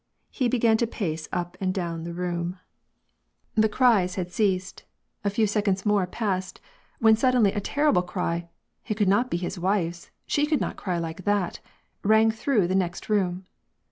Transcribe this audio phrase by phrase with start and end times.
[0.31, 2.53] He began to pace up and down the room.
[2.53, 3.49] WAR AND PEACE.
[3.49, 4.83] 41 The cries had ceased;
[5.23, 6.59] a few seconds more passed,
[6.97, 8.49] when sud denly a terrible cry,—
[8.87, 11.59] it could not be his wife's, slie could not ciy like that—
[12.03, 13.45] rang through the next room.